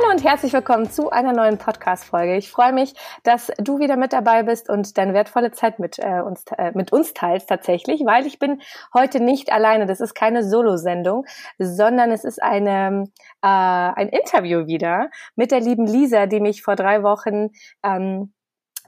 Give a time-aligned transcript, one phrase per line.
[0.00, 2.36] Hallo und herzlich willkommen zu einer neuen Podcast-Folge.
[2.36, 6.22] Ich freue mich, dass du wieder mit dabei bist und deine wertvolle Zeit mit, äh,
[6.24, 8.62] uns, äh, mit uns teilst tatsächlich, weil ich bin
[8.94, 9.84] heute nicht alleine.
[9.84, 11.26] Das ist keine Solo-Sendung,
[11.58, 13.10] sondern es ist eine,
[13.42, 17.48] äh, ein Interview wieder mit der lieben Lisa, die mich vor drei Wochen
[17.82, 18.32] ähm,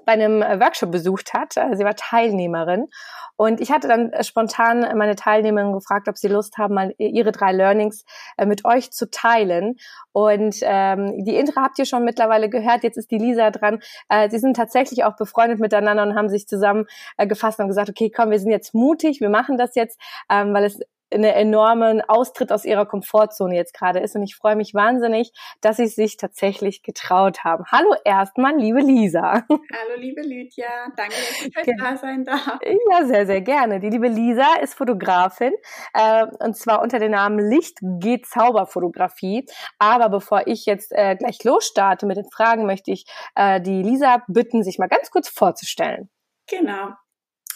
[0.04, 1.54] bei einem Workshop besucht hat.
[1.54, 2.88] Sie war Teilnehmerin
[3.36, 7.32] und ich hatte dann äh, spontan meine Teilnehmerinnen gefragt, ob sie Lust haben, mal ihre
[7.32, 8.04] drei Learnings
[8.36, 9.76] äh, mit euch zu teilen.
[10.12, 12.84] Und ähm, die Intra habt ihr schon mittlerweile gehört.
[12.84, 13.80] Jetzt ist die Lisa dran.
[14.08, 18.12] Äh, sie sind tatsächlich auch befreundet miteinander und haben sich zusammen äh, und gesagt, okay,
[18.14, 20.78] komm, wir sind jetzt mutig, wir machen das jetzt, ähm, weil es
[21.12, 24.16] einen enormen Austritt aus ihrer Komfortzone jetzt gerade ist.
[24.16, 27.64] Und ich freue mich wahnsinnig, dass sie sich tatsächlich getraut haben.
[27.70, 29.44] Hallo erstmal, liebe Lisa.
[29.48, 30.68] Hallo, liebe Lydia.
[30.96, 32.58] Danke, dass ich heute da sein darf.
[32.90, 33.80] Ja, sehr, sehr gerne.
[33.80, 35.52] Die liebe Lisa ist Fotografin
[35.94, 39.46] äh, und zwar unter dem Namen Licht geht Zauberfotografie.
[39.78, 44.22] Aber bevor ich jetzt äh, gleich losstarte mit den Fragen, möchte ich äh, die Lisa
[44.28, 46.10] bitten, sich mal ganz kurz vorzustellen.
[46.48, 46.90] Genau.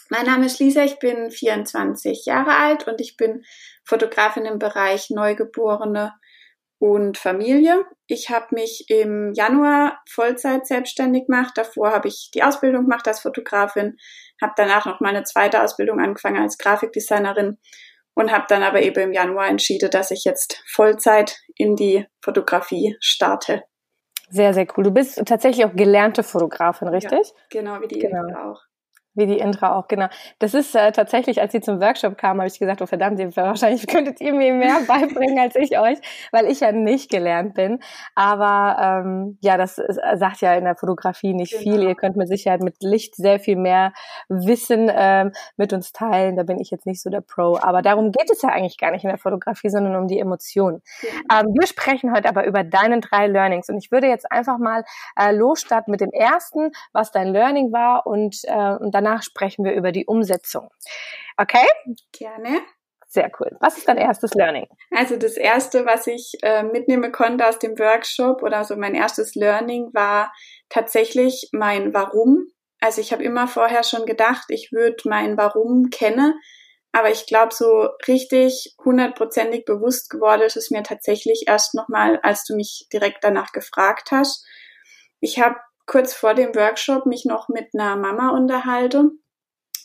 [0.08, 3.44] Mein Name ist Lisa, ich bin 24 Jahre alt und ich bin
[3.84, 6.12] Fotografin im Bereich Neugeborene
[6.78, 7.84] und Familie.
[8.06, 11.52] Ich habe mich im Januar Vollzeit selbstständig gemacht.
[11.56, 13.96] Davor habe ich die Ausbildung gemacht als Fotografin,
[14.40, 17.58] habe danach noch meine zweite Ausbildung angefangen als Grafikdesignerin
[18.14, 22.96] und habe dann aber eben im Januar entschieden, dass ich jetzt Vollzeit in die Fotografie
[23.00, 23.64] starte.
[24.28, 24.84] Sehr, sehr cool.
[24.84, 27.28] Du bist tatsächlich auch gelernte Fotografin, richtig?
[27.28, 28.50] Ja, genau, wie die genau.
[28.50, 28.62] auch.
[29.16, 30.08] Wie die Intra auch, genau.
[30.38, 33.86] Das ist äh, tatsächlich, als sie zum Workshop kam, habe ich gesagt, oh verdammt, wahrscheinlich
[33.88, 35.98] könntet ihr mir mehr beibringen als ich euch,
[36.32, 37.80] weil ich ja nicht gelernt bin.
[38.14, 41.62] Aber ähm, ja, das ist, sagt ja in der Fotografie nicht genau.
[41.62, 41.82] viel.
[41.88, 43.94] Ihr könnt mit Sicherheit mit Licht sehr viel mehr
[44.28, 46.36] Wissen ähm, mit uns teilen.
[46.36, 47.58] Da bin ich jetzt nicht so der Pro.
[47.58, 50.82] Aber darum geht es ja eigentlich gar nicht in der Fotografie, sondern um die Emotionen.
[51.00, 51.40] Ja.
[51.40, 53.70] Ähm, wir sprechen heute aber über deine drei Learnings.
[53.70, 54.84] Und ich würde jetzt einfach mal
[55.18, 59.64] äh, losstarten mit dem ersten, was dein Learning war und, äh, und dann danach sprechen
[59.64, 60.70] wir über die Umsetzung.
[61.36, 61.66] Okay?
[62.12, 62.60] Gerne.
[63.08, 63.56] Sehr cool.
[63.60, 64.66] Was ist dein erstes Learning?
[64.90, 69.34] Also das erste, was ich äh, mitnehmen konnte aus dem Workshop oder so mein erstes
[69.34, 70.32] Learning war
[70.68, 72.48] tatsächlich mein Warum.
[72.80, 76.34] Also ich habe immer vorher schon gedacht, ich würde mein Warum kennen,
[76.92, 82.44] aber ich glaube, so richtig hundertprozentig bewusst geworden ist es mir tatsächlich erst nochmal, als
[82.44, 84.44] du mich direkt danach gefragt hast.
[85.20, 85.56] Ich habe
[85.86, 89.10] kurz vor dem Workshop mich noch mit einer Mama unterhalte,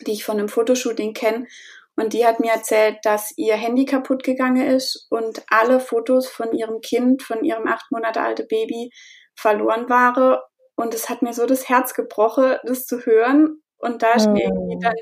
[0.06, 1.48] die ich von einem Fotoshooting kenne.
[1.96, 6.54] Und die hat mir erzählt, dass ihr Handy kaputt gegangen ist und alle Fotos von
[6.54, 8.92] ihrem Kind, von ihrem acht Monate alte Baby
[9.36, 10.40] verloren waren.
[10.76, 13.62] Und es hat mir so das Herz gebrochen, das zu hören.
[13.78, 14.96] Und da ist mir irgendwie dann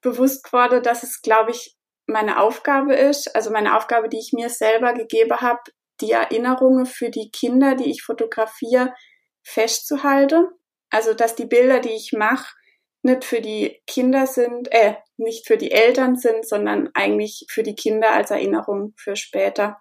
[0.00, 1.76] bewusst geworden, dass es, glaube ich,
[2.06, 5.60] meine Aufgabe ist, also meine Aufgabe, die ich mir selber gegeben habe,
[6.00, 8.94] die Erinnerungen für die Kinder, die ich fotografiere,
[9.42, 10.48] festzuhalten.
[10.90, 12.54] Also, dass die Bilder, die ich mache,
[13.02, 17.74] nicht für die Kinder sind, äh, nicht für die Eltern sind, sondern eigentlich für die
[17.74, 19.80] Kinder als Erinnerung für später.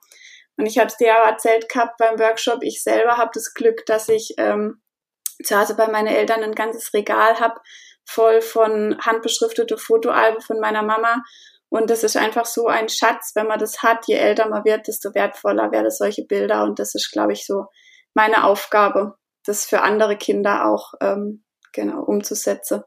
[0.58, 2.64] Und ich habe es dir auch erzählt gehabt beim Workshop.
[2.64, 4.81] Ich selber habe das Glück, dass ich ähm,
[5.44, 7.59] zu Hause bei meinen Eltern ein ganzes Regal habe,
[8.06, 11.24] voll von handbeschriftete Fotoalben von meiner Mama.
[11.70, 14.08] Und das ist einfach so ein Schatz, wenn man das hat.
[14.08, 16.64] Je älter man wird, desto wertvoller werden solche Bilder.
[16.64, 17.68] Und das ist, glaube ich, so
[18.16, 19.16] meine Aufgabe,
[19.49, 21.43] das für andere Kinder auch ähm,
[21.73, 22.83] genau umzusetzen.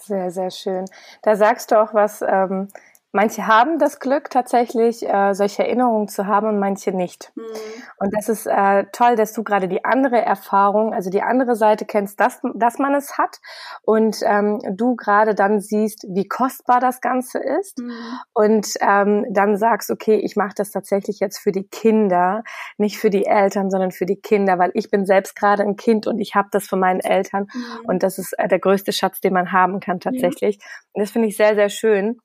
[0.00, 0.86] Sehr, sehr schön.
[1.22, 2.68] Da sagst du auch was, ähm,
[3.12, 7.32] Manche haben das Glück, tatsächlich äh, solche Erinnerungen zu haben und manche nicht.
[7.34, 7.42] Mhm.
[7.98, 11.86] Und das ist äh, toll, dass du gerade die andere Erfahrung, also die andere Seite
[11.86, 13.40] kennst, dass, dass man es hat
[13.82, 17.92] und ähm, du gerade dann siehst, wie kostbar das Ganze ist mhm.
[18.32, 22.44] und ähm, dann sagst, okay, ich mache das tatsächlich jetzt für die Kinder,
[22.78, 26.06] nicht für die Eltern, sondern für die Kinder, weil ich bin selbst gerade ein Kind
[26.06, 27.86] und ich habe das von meinen Eltern mhm.
[27.88, 30.60] und das ist äh, der größte Schatz, den man haben kann tatsächlich.
[30.92, 32.20] Und das finde ich sehr, sehr schön.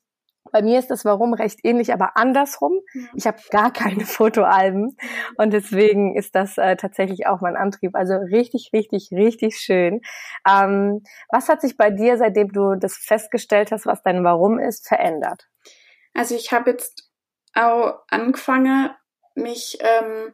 [0.52, 2.80] Bei mir ist das Warum recht ähnlich, aber andersrum.
[3.14, 4.96] Ich habe gar keine Fotoalben
[5.36, 7.94] und deswegen ist das äh, tatsächlich auch mein Antrieb.
[7.94, 10.00] Also richtig, richtig, richtig schön.
[10.48, 14.86] Ähm, was hat sich bei dir, seitdem du das festgestellt hast, was dein Warum ist,
[14.86, 15.48] verändert?
[16.14, 17.10] Also ich habe jetzt
[17.54, 18.90] auch angefangen,
[19.34, 20.32] mich ähm,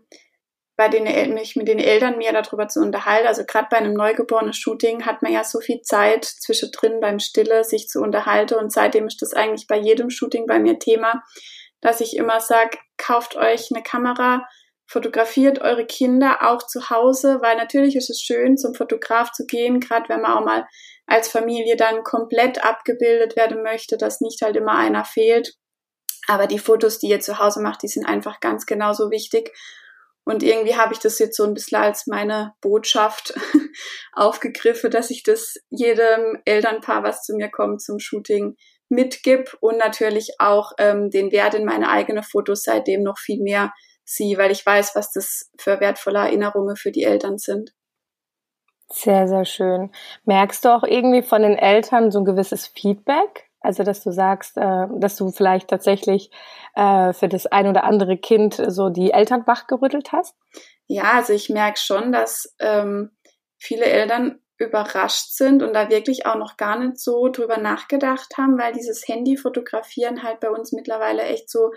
[0.77, 1.05] bei den
[1.35, 3.29] mich mit den Eltern mehr darüber zu unterhalten.
[3.29, 7.65] Also gerade bei einem neugeborenen Shooting hat man ja so viel Zeit zwischendrin beim Stille,
[7.65, 8.55] sich zu unterhalten.
[8.55, 11.23] Und seitdem ist das eigentlich bei jedem Shooting bei mir Thema,
[11.81, 14.47] dass ich immer sage, kauft euch eine Kamera,
[14.87, 19.81] fotografiert eure Kinder auch zu Hause, weil natürlich ist es schön, zum Fotograf zu gehen,
[19.81, 20.67] gerade wenn man auch mal
[21.07, 25.55] als Familie dann komplett abgebildet werden möchte, dass nicht halt immer einer fehlt.
[26.29, 29.53] Aber die Fotos, die ihr zu Hause macht, die sind einfach ganz genauso wichtig.
[30.25, 33.35] Und irgendwie habe ich das jetzt so ein bisschen als meine Botschaft
[34.13, 38.57] aufgegriffen, dass ich das jedem Elternpaar, was zu mir kommt zum Shooting,
[38.89, 43.73] mitgib und natürlich auch ähm, den Wert in meine eigenen Fotos seitdem noch viel mehr
[44.05, 47.73] sie, weil ich weiß, was das für wertvolle Erinnerungen für die Eltern sind.
[48.91, 49.91] Sehr, sehr schön.
[50.25, 53.51] Merkst du auch irgendwie von den Eltern so ein gewisses Feedback?
[53.63, 56.31] Also, dass du sagst, äh, dass du vielleicht tatsächlich
[56.75, 60.35] äh, für das ein oder andere Kind so die Eltern wachgerüttelt hast?
[60.87, 63.11] Ja, also ich merke schon, dass ähm,
[63.59, 68.59] viele Eltern überrascht sind und da wirklich auch noch gar nicht so drüber nachgedacht haben,
[68.59, 71.73] weil dieses Handy-Fotografieren halt bei uns mittlerweile echt so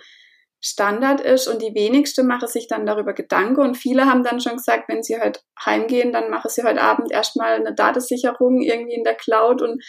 [0.68, 3.62] Standard ist und die wenigste machen sich dann darüber Gedanken.
[3.62, 7.12] Und viele haben dann schon gesagt, wenn sie heute heimgehen, dann machen sie heute Abend
[7.12, 9.84] erstmal eine Datensicherung irgendwie in der Cloud und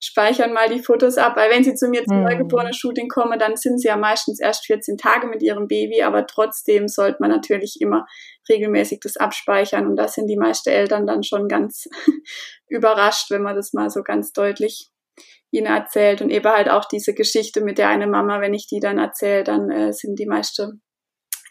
[0.00, 2.24] speichern mal die Fotos ab, weil wenn sie zu mir zum mhm.
[2.24, 6.26] neugeborenen Shooting kommen, dann sind sie ja meistens erst 14 Tage mit ihrem Baby, aber
[6.26, 8.06] trotzdem sollte man natürlich immer
[8.48, 9.86] regelmäßig das abspeichern.
[9.86, 11.88] Und da sind die meisten Eltern dann schon ganz
[12.68, 14.91] überrascht, wenn man das mal so ganz deutlich
[15.52, 18.80] ihnen erzählt und eben halt auch diese Geschichte mit der eine Mama, wenn ich die
[18.80, 20.82] dann erzähle, dann äh, sind die meisten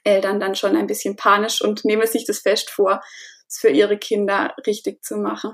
[0.03, 3.01] Eltern dann schon ein bisschen panisch und nehmen sich das fest vor,
[3.48, 5.53] es für ihre Kinder richtig zu machen.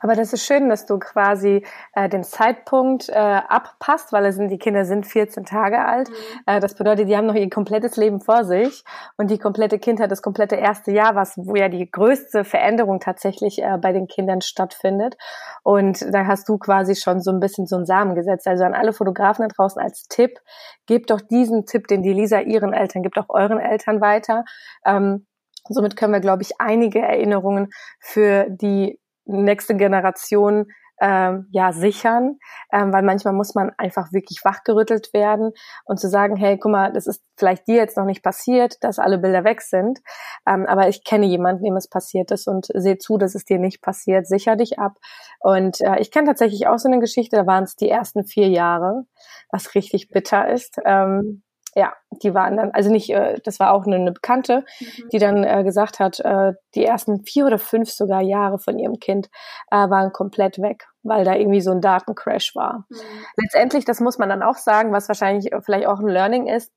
[0.00, 1.64] Aber das ist schön, dass du quasi
[1.94, 6.08] äh, den Zeitpunkt äh, abpasst, weil es sind, die Kinder sind 14 Tage alt.
[6.08, 6.14] Mhm.
[6.46, 8.84] Äh, das bedeutet, die haben noch ihr komplettes Leben vor sich
[9.16, 13.62] und die komplette Kindheit, das komplette erste Jahr, was wo ja die größte Veränderung tatsächlich
[13.62, 15.16] äh, bei den Kindern stattfindet.
[15.62, 18.48] Und da hast du quasi schon so ein bisschen so einen Samen gesetzt.
[18.48, 20.38] Also an alle Fotografen da draußen als Tipp,
[20.86, 24.44] gebt doch diesen Tipp, den die Lisa ihren Eltern gibt, auch euren Eltern weiter.
[24.84, 25.26] Ähm,
[25.68, 27.68] Somit können wir, glaube ich, einige Erinnerungen
[27.98, 28.98] für die
[29.30, 30.66] nächste Generation
[31.00, 32.38] ähm, ja sichern,
[32.72, 35.52] ähm, weil manchmal muss man einfach wirklich wachgerüttelt werden
[35.84, 38.98] und zu sagen, hey, guck mal, das ist vielleicht dir jetzt noch nicht passiert, dass
[38.98, 40.00] alle Bilder weg sind,
[40.46, 43.58] ähm, aber ich kenne jemanden, dem es passiert ist und sehe zu, dass es dir
[43.58, 44.96] nicht passiert, sicher dich ab.
[45.40, 48.48] Und äh, ich kenne tatsächlich auch so eine Geschichte, da waren es die ersten vier
[48.48, 49.04] Jahre,
[49.50, 50.76] was richtig bitter ist.
[50.84, 51.42] Ähm,
[51.74, 55.08] ja, die waren dann, also nicht, äh, das war auch eine, eine Bekannte, mhm.
[55.12, 58.98] die dann äh, gesagt hat, äh, die ersten vier oder fünf sogar Jahre von ihrem
[58.98, 59.28] Kind
[59.70, 62.86] äh, waren komplett weg, weil da irgendwie so ein Datencrash war.
[62.88, 62.96] Mhm.
[63.36, 66.72] Letztendlich, das muss man dann auch sagen, was wahrscheinlich äh, vielleicht auch ein Learning ist,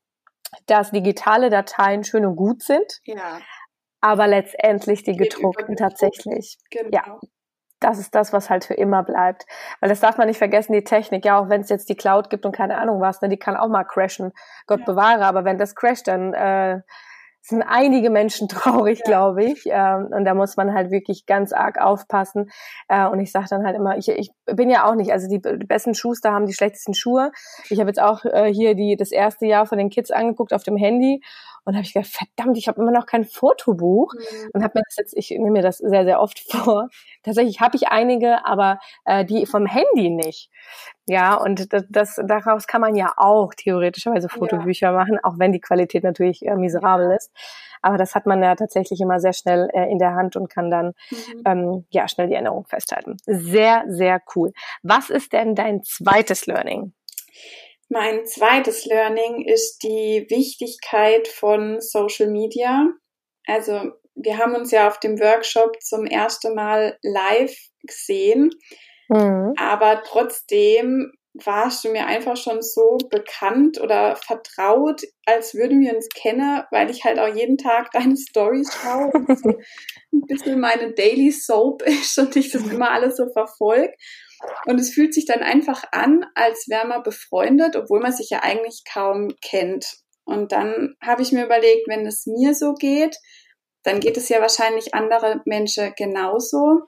[0.66, 3.00] dass digitale Dateien schön und gut sind.
[3.04, 3.40] Ja.
[4.00, 6.58] Aber letztendlich die gedruckten tatsächlich.
[6.70, 6.90] Genau.
[6.92, 7.18] Ja,
[7.80, 9.46] das ist das, was halt für immer bleibt.
[9.80, 12.30] Weil das darf man nicht vergessen, die Technik, ja, auch wenn es jetzt die Cloud
[12.30, 14.32] gibt und keine Ahnung was, ne, die kann auch mal crashen.
[14.66, 14.86] Gott ja.
[14.86, 16.80] bewahre, aber wenn das crasht, dann äh,
[17.46, 19.04] sind einige Menschen traurig, ja.
[19.04, 19.64] glaube ich.
[19.66, 22.50] Ähm, und da muss man halt wirklich ganz arg aufpassen.
[22.88, 25.40] Äh, und ich sage dann halt immer, ich, ich bin ja auch nicht, also die,
[25.40, 27.32] die besten Schuster haben die schlechtesten Schuhe.
[27.68, 30.62] Ich habe jetzt auch äh, hier die das erste Jahr von den Kids angeguckt auf
[30.62, 31.22] dem Handy
[31.64, 34.50] und habe ich gedacht, verdammt, ich habe immer noch kein Fotobuch mhm.
[34.52, 36.88] und habe mir das jetzt, ich nehme mir das sehr, sehr oft vor.
[37.22, 40.50] Tatsächlich habe ich einige, aber äh, die vom Handy nicht.
[41.06, 44.92] Ja, und das, das daraus kann man ja auch theoretischerweise Fotobücher ja.
[44.92, 47.30] machen, auch wenn die Qualität natürlich äh, miserabel ist.
[47.82, 50.70] Aber das hat man ja tatsächlich immer sehr schnell äh, in der Hand und kann
[50.70, 51.42] dann mhm.
[51.44, 53.18] ähm, ja schnell die Erinnerung festhalten.
[53.26, 54.52] Sehr, sehr cool.
[54.82, 56.94] Was ist denn dein zweites Learning?
[57.94, 62.88] Mein zweites Learning ist die Wichtigkeit von Social Media.
[63.46, 68.50] Also wir haben uns ja auf dem Workshop zum ersten Mal live gesehen,
[69.08, 69.54] mhm.
[69.56, 76.08] aber trotzdem warst du mir einfach schon so bekannt oder vertraut, als würden wir uns
[76.08, 80.92] kennen, weil ich halt auch jeden Tag deine Stories schaue und so ein bisschen meine
[80.94, 83.94] Daily Soap ist und ich das immer alles so verfolge.
[84.66, 88.40] Und es fühlt sich dann einfach an, als wäre man befreundet, obwohl man sich ja
[88.42, 89.86] eigentlich kaum kennt.
[90.24, 93.16] Und dann habe ich mir überlegt, wenn es mir so geht,
[93.82, 96.84] dann geht es ja wahrscheinlich andere Menschen genauso.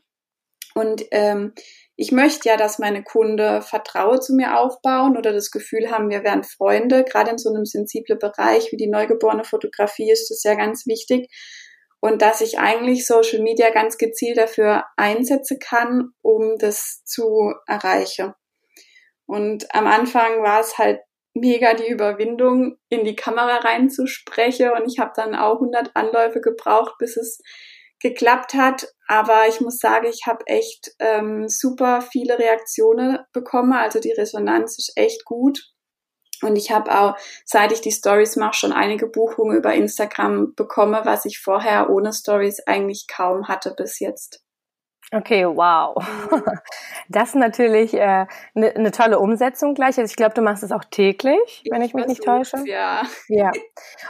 [0.74, 1.52] Und ähm,
[1.96, 6.22] ich möchte ja, dass meine Kunde Vertrauen zu mir aufbauen oder das Gefühl haben, wir
[6.24, 7.04] wären Freunde.
[7.04, 11.30] Gerade in so einem sensiblen Bereich wie die neugeborene Fotografie ist das ja ganz wichtig,
[12.00, 18.34] und dass ich eigentlich Social Media ganz gezielt dafür einsetzen kann, um das zu erreichen.
[19.26, 21.00] Und am Anfang war es halt
[21.34, 26.94] mega die Überwindung, in die Kamera reinzusprechen und ich habe dann auch 100 Anläufe gebraucht,
[26.98, 27.40] bis es
[28.00, 28.88] geklappt hat.
[29.06, 33.72] Aber ich muss sagen, ich habe echt ähm, super viele Reaktionen bekommen.
[33.72, 35.60] Also die Resonanz ist echt gut.
[36.42, 41.00] Und ich habe auch, seit ich die Stories mache, schon einige Buchungen über Instagram bekommen,
[41.04, 44.45] was ich vorher ohne Stories eigentlich kaum hatte bis jetzt.
[45.12, 45.96] Okay, wow.
[46.30, 46.42] Mhm.
[47.08, 49.98] Das ist natürlich eine äh, ne, ne tolle Umsetzung gleich.
[49.98, 52.56] Also ich glaube, du machst es auch täglich, wenn ich, ich mich nicht täusche.
[52.66, 53.02] Ja.
[53.28, 53.52] Ja.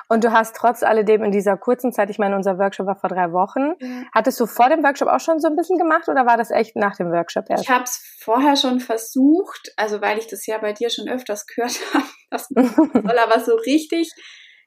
[0.09, 3.11] Und du hast trotz alledem in dieser kurzen Zeit, ich meine, unser Workshop war vor
[3.11, 3.75] drei Wochen.
[3.79, 4.09] Mhm.
[4.15, 6.77] Hattest du vor dem Workshop auch schon so ein bisschen gemacht oder war das echt
[6.77, 7.65] nach dem Workshop erst?
[7.65, 11.47] Ich habe es vorher schon versucht, also weil ich das ja bei dir schon öfters
[11.55, 14.11] gehört habe, das soll aber so richtig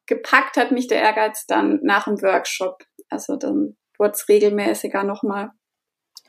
[0.05, 2.83] gepackt hat mich der Ehrgeiz dann nach dem Workshop.
[3.09, 5.51] Also dann wurde es regelmäßiger nochmal.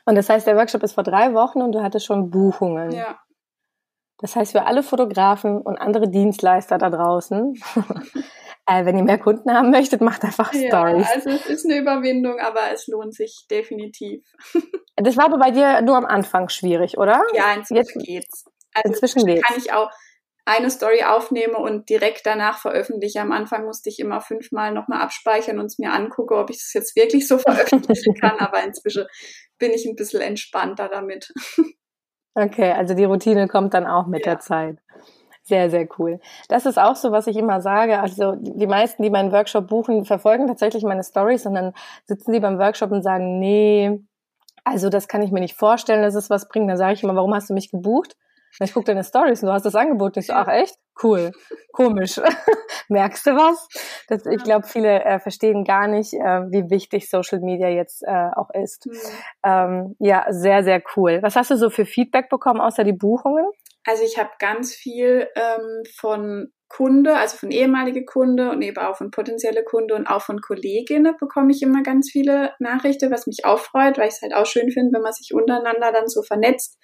[0.05, 2.91] Und das heißt, der Workshop ist vor drei Wochen und du hattest schon Buchungen.
[2.91, 3.19] Ja.
[4.21, 7.55] Das heißt, für alle Fotografen und andere Dienstleister da draußen,
[8.67, 11.07] äh, wenn ihr mehr Kunden haben möchtet, macht einfach ja, Stories.
[11.13, 14.23] Also es ist eine Überwindung, aber es lohnt sich definitiv.
[14.95, 17.23] das war aber bei dir nur am Anfang schwierig, oder?
[17.33, 18.45] Ja, inzwischen Jetzt, geht's.
[18.73, 19.41] Also inzwischen geht's.
[19.41, 19.89] kann ich auch
[20.57, 23.21] eine Story aufnehme und direkt danach veröffentliche.
[23.21, 26.73] Am Anfang musste ich immer fünfmal nochmal abspeichern und es mir angucke, ob ich es
[26.73, 29.05] jetzt wirklich so veröffentlichen kann, aber inzwischen
[29.57, 31.31] bin ich ein bisschen entspannter damit.
[32.33, 34.33] Okay, also die Routine kommt dann auch mit ja.
[34.33, 34.77] der Zeit.
[35.43, 36.19] Sehr, sehr cool.
[36.47, 37.99] Das ist auch so, was ich immer sage.
[37.99, 41.73] Also die meisten, die meinen Workshop buchen, verfolgen tatsächlich meine Stories und dann
[42.05, 43.99] sitzen sie beim Workshop und sagen, nee,
[44.63, 46.69] also das kann ich mir nicht vorstellen, dass es was bringt.
[46.69, 48.15] Dann sage ich immer, warum hast du mich gebucht?
[48.59, 50.17] Ich gucke deine Stories und du hast das Angebot.
[50.17, 50.75] Ich so, ach echt?
[51.01, 51.31] Cool.
[51.71, 52.17] Komisch.
[52.89, 53.67] Merkst du was?
[54.07, 58.29] Das, ich glaube, viele äh, verstehen gar nicht, äh, wie wichtig Social Media jetzt äh,
[58.35, 58.85] auch ist.
[58.85, 58.97] Mhm.
[59.43, 61.19] Ähm, ja, sehr, sehr cool.
[61.21, 63.45] Was hast du so für Feedback bekommen, außer die Buchungen?
[63.85, 68.95] Also ich habe ganz viel ähm, von Kunde, also von ehemalige Kunde und eben auch
[68.95, 73.43] von potenzielle Kunde und auch von Kolleginnen bekomme ich immer ganz viele Nachrichten, was mich
[73.43, 76.21] auch freut, weil ich es halt auch schön finde, wenn man sich untereinander dann so
[76.21, 76.77] vernetzt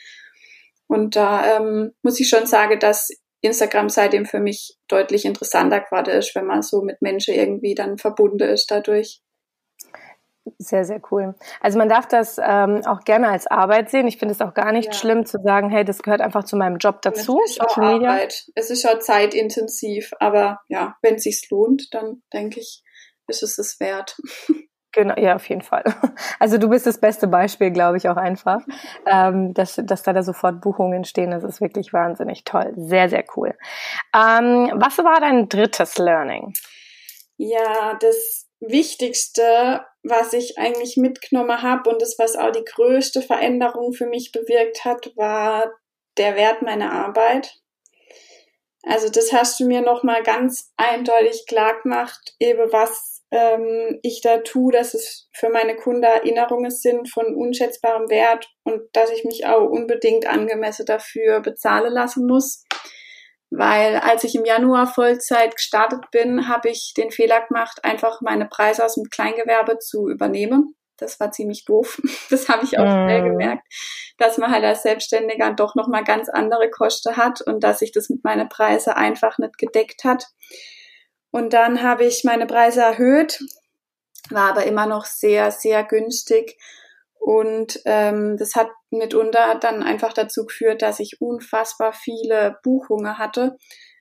[0.88, 3.10] und da ähm, muss ich schon sagen, dass
[3.42, 7.98] Instagram seitdem für mich deutlich interessanter geworden ist, wenn man so mit Menschen irgendwie dann
[7.98, 9.22] verbunden ist dadurch.
[10.60, 11.36] Sehr, sehr cool.
[11.60, 14.08] Also man darf das ähm, auch gerne als Arbeit sehen.
[14.08, 14.94] Ich finde es auch gar nicht ja.
[14.94, 17.42] schlimm zu sagen, hey, das gehört einfach zu meinem Job dazu.
[17.44, 18.46] Es ist auch Arbeit.
[18.56, 22.84] Es ist auch zeitintensiv, aber ja, wenn es sich lohnt, dann denke ich,
[23.28, 24.18] ist es es wert.
[24.98, 25.84] Genau, ja, auf jeden Fall.
[26.40, 28.62] Also du bist das beste Beispiel, glaube ich, auch einfach,
[29.06, 31.30] ähm, dass, dass da, da sofort Buchungen stehen.
[31.30, 32.74] Das ist wirklich wahnsinnig toll.
[32.76, 33.56] Sehr, sehr cool.
[34.16, 36.54] Ähm, was war dein drittes Learning?
[37.38, 43.94] Ja, das Wichtigste, was ich eigentlich mitgenommen habe und das, was auch die größte Veränderung
[43.94, 45.72] für mich bewirkt hat, war
[46.18, 47.62] der Wert meiner Arbeit.
[48.82, 54.38] Also das hast du mir nochmal ganz eindeutig klar gemacht, eben was ähm, ich da
[54.38, 59.46] tue, dass es für meine Kunden Erinnerungen sind von unschätzbarem Wert und dass ich mich
[59.46, 62.64] auch unbedingt angemessen dafür bezahlen lassen muss.
[63.50, 68.46] Weil als ich im Januar Vollzeit gestartet bin, habe ich den Fehler gemacht, einfach meine
[68.46, 70.76] Preise aus dem Kleingewerbe zu übernehmen.
[70.98, 72.02] Das war ziemlich doof.
[72.30, 73.26] Das habe ich auch schnell mm.
[73.26, 73.64] gemerkt,
[74.18, 78.10] dass man halt als Selbstständiger doch nochmal ganz andere Kosten hat und dass sich das
[78.10, 80.26] mit meinen Preisen einfach nicht gedeckt hat.
[81.32, 83.40] Und dann habe ich meine Preise erhöht,
[84.30, 86.58] war aber immer noch sehr, sehr günstig.
[87.20, 93.58] Und ähm, das hat mitunter dann einfach dazu geführt, dass ich unfassbar viele Buchungen hatte.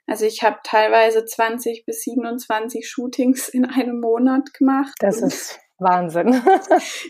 [0.06, 4.94] Also ich habe teilweise 20 bis 27 Shootings in einem Monat gemacht.
[5.00, 6.40] Das ist Wahnsinn.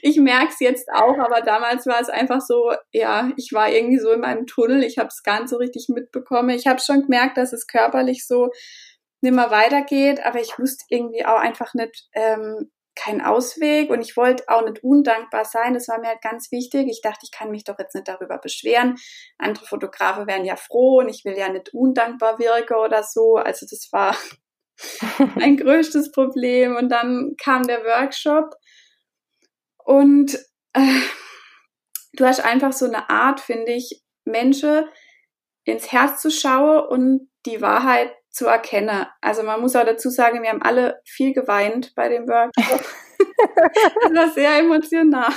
[0.02, 3.98] ich merke es jetzt auch, aber damals war es einfach so, ja, ich war irgendwie
[3.98, 6.50] so in meinem Tunnel, ich habe es gar nicht so richtig mitbekommen.
[6.50, 8.50] Ich habe schon gemerkt, dass es körperlich so
[9.20, 14.44] nimmer weitergeht, aber ich wusste irgendwie auch einfach nicht, ähm, keinen Ausweg und ich wollte
[14.48, 15.74] auch nicht undankbar sein.
[15.74, 16.88] Das war mir halt ganz wichtig.
[16.88, 18.96] Ich dachte, ich kann mich doch jetzt nicht darüber beschweren.
[19.38, 23.36] Andere Fotografen wären ja froh und ich will ja nicht undankbar wirken oder so.
[23.36, 24.16] Also das war
[25.36, 26.74] mein größtes Problem.
[26.74, 28.54] Und dann kam der Workshop
[29.84, 30.34] und
[30.72, 31.00] äh,
[32.14, 34.88] du hast einfach so eine Art, finde ich, Menschen
[35.64, 39.06] ins Herz zu schauen und die Wahrheit zu erkennen.
[39.22, 42.84] Also man muss auch dazu sagen, wir haben alle viel geweint bei dem Workshop.
[44.02, 45.32] das war sehr emotional.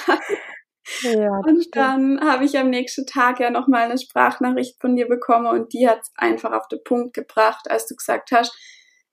[1.01, 5.47] Ja, und dann habe ich am nächsten Tag ja nochmal eine Sprachnachricht von dir bekommen
[5.47, 8.53] und die hat es einfach auf den Punkt gebracht, als du gesagt hast,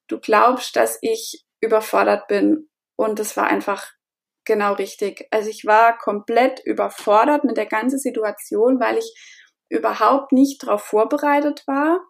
[0.09, 2.69] du glaubst, dass ich überfordert bin.
[2.97, 3.93] Und das war einfach
[4.45, 5.29] genau richtig.
[5.31, 9.15] Also ich war komplett überfordert mit der ganzen Situation, weil ich
[9.69, 12.01] überhaupt nicht darauf vorbereitet war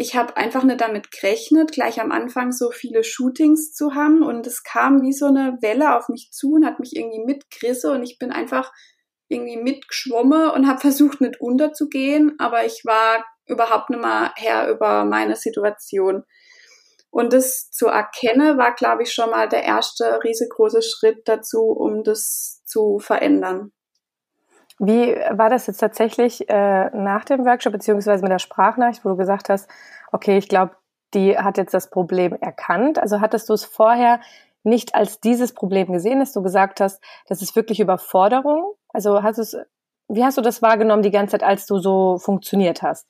[0.00, 4.46] ich habe einfach nicht damit gerechnet, gleich am Anfang so viele Shootings zu haben und
[4.46, 8.02] es kam wie so eine Welle auf mich zu und hat mich irgendwie mitgerissen und
[8.02, 8.72] ich bin einfach
[9.28, 15.04] irgendwie mitgeschwommen und habe versucht nicht unterzugehen, aber ich war überhaupt nicht mehr Herr über
[15.04, 16.24] meine Situation.
[17.10, 22.04] Und das zu erkennen, war, glaube ich, schon mal der erste riesengroße Schritt dazu, um
[22.04, 23.72] das zu verändern.
[24.82, 29.16] Wie war das jetzt tatsächlich äh, nach dem Workshop, beziehungsweise mit der Sprachnachricht, wo du
[29.16, 29.68] gesagt hast,
[30.10, 30.74] okay, ich glaube,
[31.12, 32.98] die hat jetzt das Problem erkannt.
[32.98, 34.20] Also hattest du es vorher
[34.62, 38.72] nicht als dieses Problem gesehen, dass du gesagt hast, das ist wirklich Überforderung?
[38.88, 39.56] Also hast du es,
[40.08, 43.06] wie hast du das wahrgenommen die ganze Zeit, als du so funktioniert hast?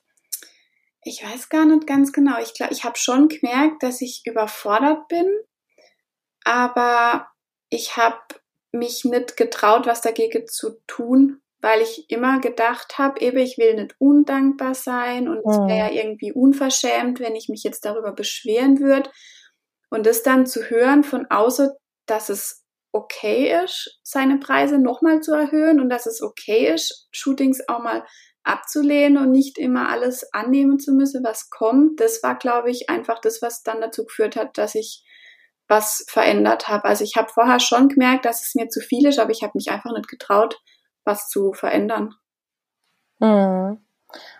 [1.03, 2.37] Ich weiß gar nicht ganz genau.
[2.41, 5.25] Ich glaube, ich habe schon gemerkt, dass ich überfordert bin,
[6.43, 7.27] aber
[7.69, 8.19] ich habe
[8.73, 13.75] mich nicht getraut, was dagegen zu tun, weil ich immer gedacht habe, eben, ich will
[13.75, 15.97] nicht undankbar sein und es wäre ja mhm.
[15.97, 19.09] irgendwie unverschämt, wenn ich mich jetzt darüber beschweren würde.
[19.89, 21.69] Und das dann zu hören von außen,
[22.07, 22.63] dass es
[22.93, 28.05] okay ist, seine Preise nochmal zu erhöhen und dass es okay ist, Shootings auch mal
[28.43, 33.19] abzulehnen und nicht immer alles annehmen zu müssen, was kommt, das war, glaube ich, einfach
[33.19, 35.03] das, was dann dazu geführt hat, dass ich
[35.67, 36.85] was verändert habe.
[36.85, 39.53] Also ich habe vorher schon gemerkt, dass es mir zu viel ist, aber ich habe
[39.55, 40.59] mich einfach nicht getraut,
[41.05, 42.13] was zu verändern.
[43.19, 43.79] Mhm.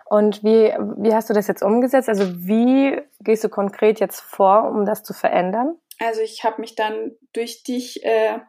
[0.05, 2.09] Und wie, wie hast du das jetzt umgesetzt?
[2.09, 5.77] Also wie gehst du konkret jetzt vor, um das zu verändern?
[5.99, 8.39] Also ich habe mich dann durch dich äh,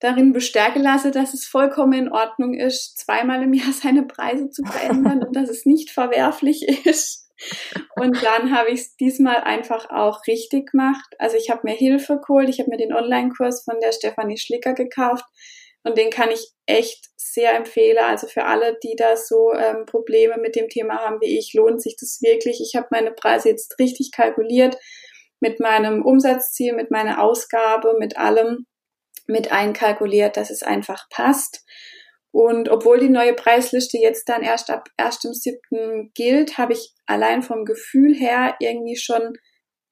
[0.00, 4.64] darin bestärken lassen, dass es vollkommen in Ordnung ist, zweimal im Jahr seine Preise zu
[4.64, 7.30] verändern und dass es nicht verwerflich ist.
[7.96, 11.14] Und dann habe ich es diesmal einfach auch richtig gemacht.
[11.18, 14.72] Also ich habe mir Hilfe geholt, ich habe mir den Online-Kurs von der Stefanie Schlicker
[14.72, 15.24] gekauft
[15.86, 18.04] und den kann ich echt sehr empfehlen.
[18.04, 21.80] Also für alle, die da so ähm, Probleme mit dem Thema haben wie ich, lohnt
[21.80, 22.60] sich das wirklich.
[22.60, 24.76] Ich habe meine Preise jetzt richtig kalkuliert
[25.38, 28.66] mit meinem Umsatzziel, mit meiner Ausgabe, mit allem
[29.28, 31.64] mit einkalkuliert, dass es einfach passt.
[32.32, 36.10] Und obwohl die neue Preisliste jetzt dann erst ab 1.7.
[36.14, 39.34] gilt, habe ich allein vom Gefühl her irgendwie schon,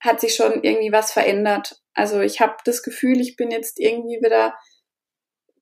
[0.00, 1.76] hat sich schon irgendwie was verändert.
[1.94, 4.54] Also ich habe das Gefühl, ich bin jetzt irgendwie wieder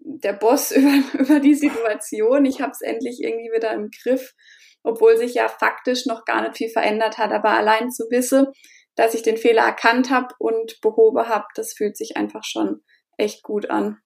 [0.05, 2.45] der Boss über, über die Situation.
[2.45, 4.35] Ich habe es endlich irgendwie wieder im Griff,
[4.83, 7.33] obwohl sich ja faktisch noch gar nicht viel verändert hat.
[7.33, 8.47] Aber allein zu wissen,
[8.95, 12.83] dass ich den Fehler erkannt habe und behoben habe, das fühlt sich einfach schon
[13.17, 13.99] echt gut an.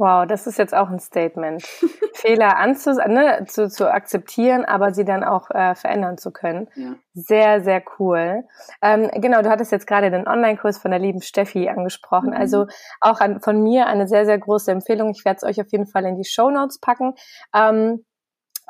[0.00, 1.62] Wow, das ist jetzt auch ein Statement.
[2.14, 6.68] Fehler anzu, ne, zu, zu akzeptieren, aber sie dann auch äh, verändern zu können.
[6.74, 6.94] Ja.
[7.12, 8.44] Sehr, sehr cool.
[8.80, 12.30] Ähm, genau, du hattest jetzt gerade den Online-Kurs von der lieben Steffi angesprochen.
[12.30, 12.36] Mhm.
[12.36, 12.66] Also
[13.02, 15.10] auch an, von mir eine sehr, sehr große Empfehlung.
[15.10, 17.12] Ich werde es euch auf jeden Fall in die Show Notes packen.
[17.54, 18.06] Ähm,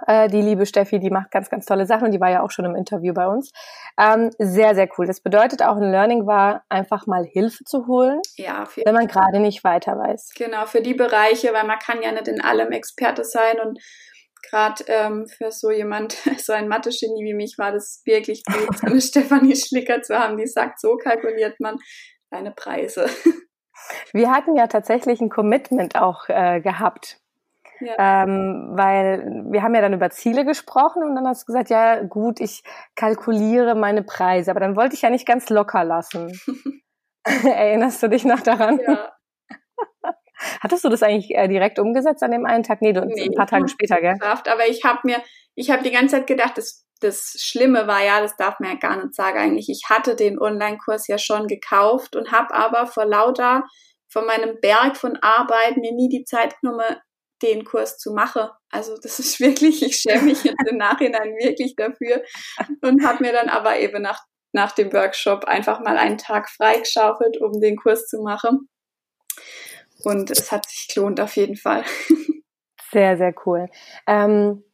[0.07, 2.51] äh, die liebe Steffi, die macht ganz, ganz tolle Sachen und die war ja auch
[2.51, 3.51] schon im Interview bei uns.
[3.99, 5.07] Ähm, sehr, sehr cool.
[5.07, 9.41] Das bedeutet auch ein Learning war, einfach mal Hilfe zu holen, ja, wenn man gerade
[9.41, 10.31] nicht weiter weiß.
[10.37, 13.79] Genau, für die Bereiche, weil man kann ja nicht in allem Experte sein und
[14.49, 19.01] gerade ähm, für so jemand, so ein Mathe-Genie wie mich, war das wirklich gut, eine
[19.01, 21.79] Stefanie Schlicker zu haben, die sagt, so kalkuliert man
[22.31, 23.07] seine Preise.
[24.13, 27.19] Wir hatten ja tatsächlich ein Commitment auch äh, gehabt
[27.81, 28.23] ja.
[28.23, 32.03] Ähm, weil wir haben ja dann über Ziele gesprochen und dann hast du gesagt, ja
[32.03, 32.63] gut, ich
[32.95, 36.39] kalkuliere meine Preise, aber dann wollte ich ja nicht ganz locker lassen.
[37.25, 38.81] Erinnerst du dich noch daran?
[38.81, 39.13] Ja.
[40.61, 42.81] Hattest du das eigentlich äh, direkt umgesetzt an dem einen Tag?
[42.81, 44.17] Nee, du, nee, ein paar Tage später, gell?
[44.23, 45.23] Aber ich habe mir,
[45.55, 48.77] ich habe die ganze Zeit gedacht, das, das Schlimme war ja, das darf man ja
[48.77, 49.69] gar nicht sagen eigentlich.
[49.69, 53.65] Ich hatte den Online-Kurs ja schon gekauft und habe aber vor lauter
[54.09, 56.97] von meinem Berg von Arbeit mir nie die Zeit genommen,
[57.43, 58.49] den Kurs zu machen.
[58.71, 62.23] Also das ist wirklich, ich schäme mich jetzt im Nachhinein wirklich dafür
[62.83, 64.21] und habe mir dann aber eben nach,
[64.53, 68.69] nach dem Workshop einfach mal einen Tag freigeschaufelt, um den Kurs zu machen.
[70.03, 71.85] Und es hat sich gelohnt auf jeden Fall.
[72.93, 73.69] Sehr, sehr cool.
[74.07, 74.65] Ähm,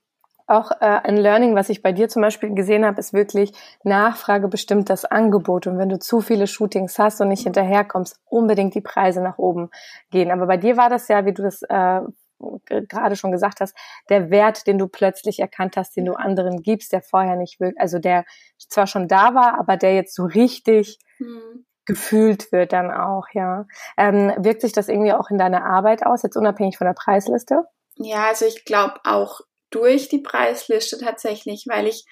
[0.46, 3.52] auch äh, ein Learning, was ich bei dir zum Beispiel gesehen habe, ist wirklich
[3.82, 5.66] Nachfrage bestimmt das Angebot.
[5.66, 9.70] Und wenn du zu viele Shootings hast und nicht hinterherkommst, unbedingt die Preise nach oben
[10.10, 10.30] gehen.
[10.30, 12.00] Aber bei dir war das ja, wie du das äh,
[12.38, 13.76] gerade schon gesagt hast,
[14.08, 17.80] der Wert, den du plötzlich erkannt hast, den du anderen gibst, der vorher nicht wirklich,
[17.80, 18.24] also der
[18.68, 21.64] zwar schon da war, aber der jetzt so richtig hm.
[21.86, 23.66] gefühlt wird dann auch, ja.
[23.96, 27.64] Ähm, wirkt sich das irgendwie auch in deiner Arbeit aus, jetzt unabhängig von der Preisliste?
[27.96, 32.04] Ja, also ich glaube auch durch die Preisliste tatsächlich, weil ich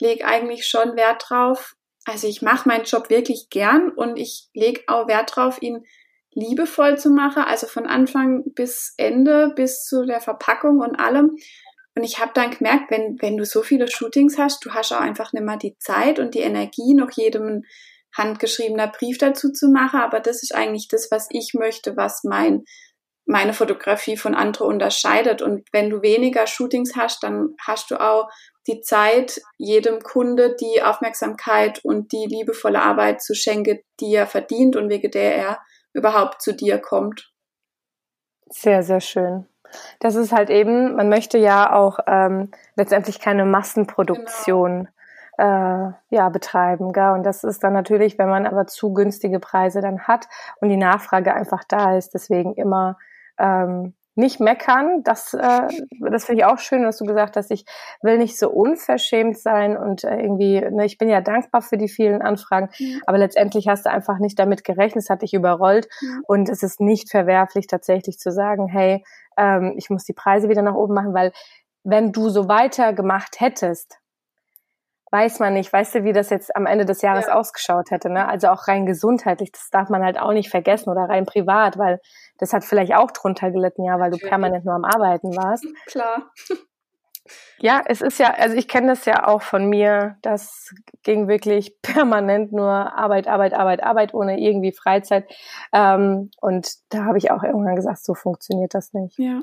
[0.00, 1.74] lege eigentlich schon Wert drauf.
[2.04, 5.84] Also ich mache meinen Job wirklich gern und ich lege auch Wert drauf, ihn
[6.34, 11.36] liebevoll zu machen, also von Anfang bis Ende, bis zu der Verpackung und allem.
[11.94, 15.00] Und ich habe dann gemerkt, wenn, wenn du so viele Shootings hast, du hast auch
[15.00, 17.64] einfach nicht mehr die Zeit und die Energie, noch jedem
[18.16, 20.00] handgeschriebener Brief dazu zu machen.
[20.00, 22.64] Aber das ist eigentlich das, was ich möchte, was mein,
[23.26, 25.42] meine Fotografie von anderen unterscheidet.
[25.42, 28.30] Und wenn du weniger Shootings hast, dann hast du auch
[28.66, 34.76] die Zeit, jedem Kunde die Aufmerksamkeit und die liebevolle Arbeit zu schenken, die er verdient
[34.76, 35.58] und wegen der er
[35.92, 37.32] überhaupt zu dir kommt.
[38.48, 39.46] Sehr, sehr schön.
[40.00, 44.88] Das ist halt eben, man möchte ja auch ähm, letztendlich keine Massenproduktion
[45.38, 45.88] genau.
[45.88, 46.92] äh, ja, betreiben.
[46.92, 47.12] Gell?
[47.12, 50.28] Und das ist dann natürlich, wenn man aber zu günstige Preise dann hat
[50.60, 52.98] und die Nachfrage einfach da ist, deswegen immer
[53.38, 55.02] ähm, nicht meckern.
[55.04, 55.68] Das, äh,
[56.10, 57.64] das finde ich auch schön, dass du gesagt hast, ich
[58.02, 61.88] will nicht so unverschämt sein und äh, irgendwie, ne, ich bin ja dankbar für die
[61.88, 62.98] vielen Anfragen, ja.
[63.06, 66.08] aber letztendlich hast du einfach nicht damit gerechnet, es hat dich überrollt ja.
[66.26, 69.04] und es ist nicht verwerflich tatsächlich zu sagen, hey,
[69.36, 71.32] ähm, ich muss die Preise wieder nach oben machen, weil
[71.84, 73.98] wenn du so weiter gemacht hättest,
[75.12, 77.34] weiß man nicht, weißt du, wie das jetzt am Ende des Jahres ja.
[77.34, 78.26] ausgeschaut hätte, ne?
[78.26, 82.00] Also auch rein gesundheitlich, das darf man halt auch nicht vergessen oder rein privat, weil
[82.38, 85.66] das hat vielleicht auch drunter gelitten, ja, weil du permanent nur am Arbeiten warst.
[85.86, 86.32] Klar.
[87.60, 91.76] Ja, es ist ja, also ich kenne das ja auch von mir, das ging wirklich
[91.82, 95.30] permanent nur Arbeit, Arbeit, Arbeit, Arbeit, ohne irgendwie Freizeit.
[95.72, 99.18] Ähm, und da habe ich auch irgendwann gesagt, so funktioniert das nicht.
[99.18, 99.42] Ja.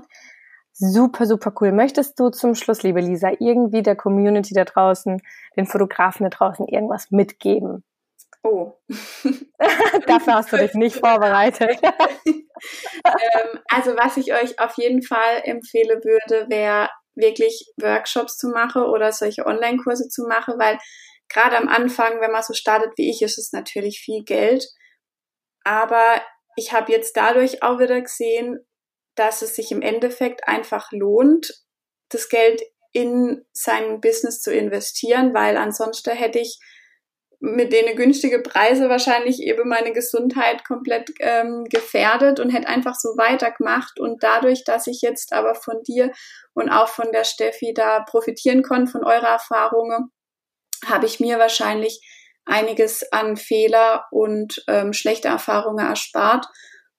[0.81, 1.73] Super, super cool.
[1.73, 5.21] Möchtest du zum Schluss, liebe Lisa, irgendwie der Community da draußen,
[5.57, 7.83] den Fotografen da draußen irgendwas mitgeben?
[8.43, 8.71] Oh.
[10.07, 11.77] Dafür hast du dich nicht vorbereitet.
[12.25, 18.83] ähm, also was ich euch auf jeden Fall empfehlen würde, wäre wirklich Workshops zu machen
[18.83, 20.77] oder solche Online-Kurse zu machen, weil
[21.27, 24.65] gerade am Anfang, wenn man so startet wie ich, ist es natürlich viel Geld.
[25.65, 26.21] Aber
[26.55, 28.65] ich habe jetzt dadurch auch wieder gesehen,
[29.19, 31.53] dass es sich im Endeffekt einfach lohnt,
[32.09, 32.61] das Geld
[32.93, 36.57] in sein Business zu investieren, weil ansonsten hätte ich
[37.41, 43.09] mit denen günstige Preise wahrscheinlich eben meine Gesundheit komplett ähm, gefährdet und hätte einfach so
[43.17, 43.99] weitergemacht.
[43.99, 46.11] Und dadurch, dass ich jetzt aber von dir
[46.53, 50.11] und auch von der Steffi da profitieren konnte, von eurer Erfahrungen,
[50.85, 52.01] habe ich mir wahrscheinlich
[52.45, 56.45] einiges an Fehler und ähm, schlechte Erfahrungen erspart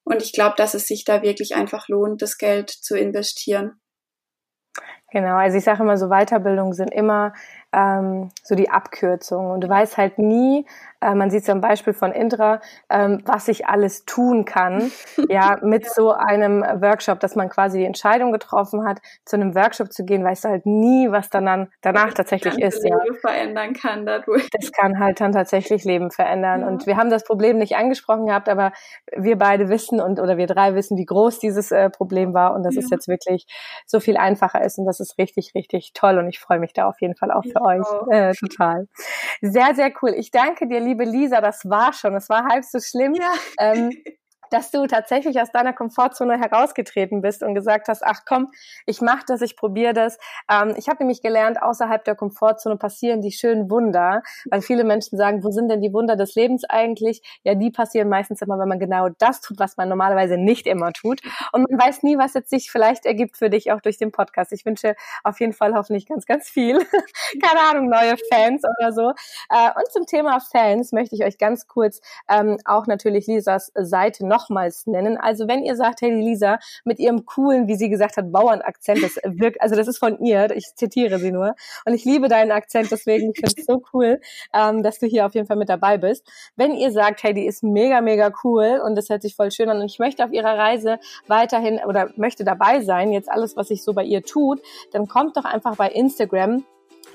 [0.03, 3.79] und ich glaube, dass es sich da wirklich einfach lohnt, das Geld zu investieren.
[5.11, 7.33] Genau, also ich sage immer so, Weiterbildungen sind immer
[7.73, 9.51] ähm, so die Abkürzung.
[9.51, 10.65] Und du weißt halt nie,
[10.99, 14.91] äh, man sieht es am Beispiel von Indra, ähm, was ich alles tun kann,
[15.29, 15.89] ja, mit ja.
[15.93, 20.23] so einem Workshop, dass man quasi die Entscheidung getroffen hat, zu einem Workshop zu gehen,
[20.23, 22.83] weißt du halt nie, was dann, dann danach tatsächlich ist.
[22.83, 23.13] Leben ja.
[23.19, 24.47] verändern kann dadurch.
[24.51, 26.61] Das kann halt dann tatsächlich Leben verändern.
[26.61, 26.67] Ja.
[26.67, 28.71] Und wir haben das Problem nicht angesprochen gehabt, aber
[29.15, 32.63] wir beide wissen und oder wir drei wissen, wie groß dieses äh, Problem war und
[32.63, 32.81] dass ja.
[32.81, 33.47] es jetzt wirklich
[33.85, 36.87] so viel einfacher ist und das ist richtig, richtig toll und ich freue mich da
[36.87, 37.85] auf jeden Fall auch für euch.
[38.09, 38.87] Äh, total.
[39.41, 40.13] Sehr, sehr cool.
[40.15, 41.41] Ich danke dir, liebe Lisa.
[41.41, 42.15] Das war schon.
[42.15, 43.13] Es war halb so schlimm.
[43.13, 43.31] Ja.
[43.59, 43.91] Ähm,
[44.51, 48.51] dass du tatsächlich aus deiner Komfortzone herausgetreten bist und gesagt hast, ach komm,
[48.85, 50.17] ich mache das, ich probiere das.
[50.49, 55.17] Ähm, ich habe nämlich gelernt, außerhalb der Komfortzone passieren die schönen Wunder, weil viele Menschen
[55.17, 57.21] sagen, wo sind denn die Wunder des Lebens eigentlich?
[57.43, 60.91] Ja, die passieren meistens immer, wenn man genau das tut, was man normalerweise nicht immer
[60.91, 61.21] tut.
[61.53, 64.51] Und man weiß nie, was jetzt sich vielleicht ergibt für dich auch durch den Podcast.
[64.51, 66.77] Ich wünsche auf jeden Fall hoffentlich ganz, ganz viel.
[67.41, 69.11] Keine Ahnung, neue Fans oder so.
[69.49, 74.25] Äh, und zum Thema Fans möchte ich euch ganz kurz ähm, auch natürlich Lisas Seite
[74.25, 75.17] noch nochmals nennen.
[75.17, 79.17] Also wenn ihr sagt, hey Lisa, mit ihrem coolen, wie sie gesagt hat, Bauernakzent, das
[79.23, 81.55] wirkt, also das ist von ihr, ich zitiere sie nur.
[81.85, 84.19] Und ich liebe deinen Akzent, deswegen finde ich so cool,
[84.53, 86.27] ähm, dass du hier auf jeden Fall mit dabei bist.
[86.55, 89.69] Wenn ihr sagt, hey, die ist mega, mega cool und das hört sich voll schön
[89.69, 93.67] an und ich möchte auf ihrer Reise weiterhin oder möchte dabei sein, jetzt alles, was
[93.67, 96.63] sich so bei ihr tut, dann kommt doch einfach bei Instagram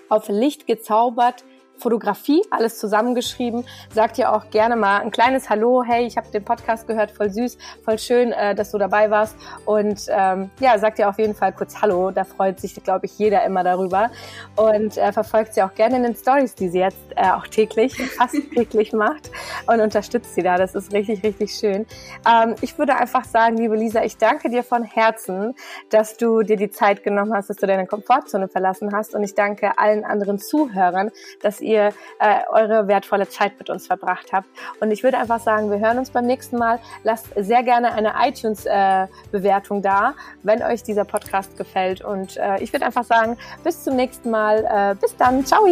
[0.09, 1.45] auf Licht gezaubert
[1.79, 3.65] Fotografie, alles zusammengeschrieben.
[3.93, 7.31] Sagt ihr auch gerne mal ein kleines Hallo, hey, ich habe den Podcast gehört, voll
[7.31, 9.37] süß, voll schön, äh, dass du dabei warst.
[9.65, 13.19] Und ähm, ja, sagt ihr auf jeden Fall kurz Hallo, da freut sich, glaube ich,
[13.19, 14.11] jeder immer darüber.
[14.57, 17.97] Und äh, verfolgt sie auch gerne in den Stories, die sie jetzt äh, auch täglich,
[17.97, 19.31] fast täglich macht
[19.67, 20.57] und unterstützt sie da.
[20.57, 21.87] Das ist richtig, richtig schön.
[22.27, 25.55] Ähm, ich würde einfach sagen, liebe Lisa, ich danke dir von Herzen,
[25.91, 29.15] dass du dir die Zeit genommen hast, dass du deine Komfortzone verlassen hast.
[29.15, 31.11] Und ich danke allen anderen Zuhörern,
[31.43, 34.49] dass ihr äh, eure wertvolle Zeit mit uns verbracht habt.
[34.81, 36.79] Und ich würde einfach sagen, wir hören uns beim nächsten Mal.
[37.03, 42.01] Lasst sehr gerne eine iTunes-Bewertung äh, da, wenn euch dieser Podcast gefällt.
[42.03, 44.65] Und äh, ich würde einfach sagen, bis zum nächsten Mal.
[44.65, 45.45] Äh, bis dann.
[45.45, 45.67] Ciao.